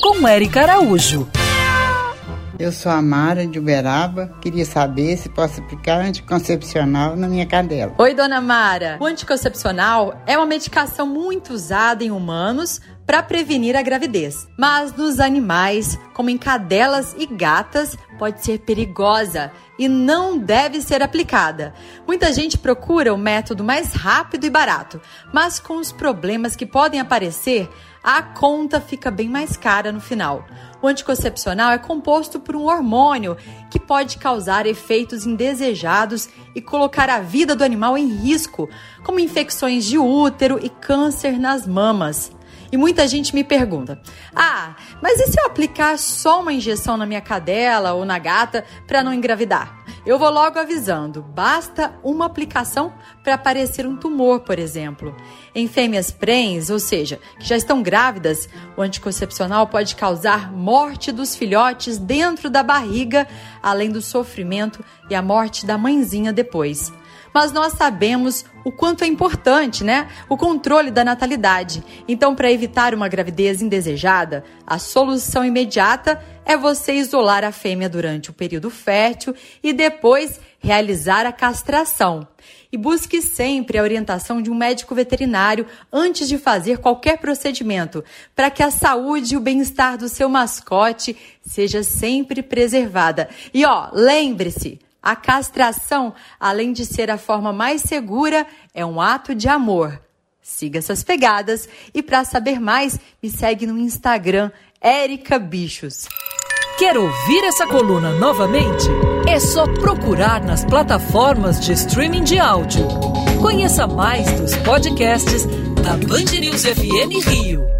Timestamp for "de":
3.46-3.58, 39.86-39.96, 84.40-84.50, 86.28-86.38, 96.72-96.84, 99.34-99.48, 111.60-111.72, 112.24-112.38